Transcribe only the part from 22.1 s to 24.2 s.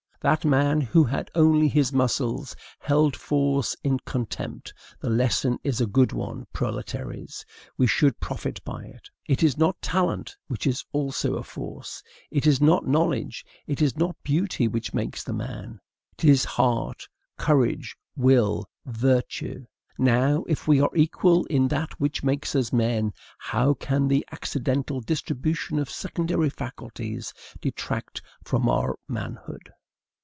makes us men, how can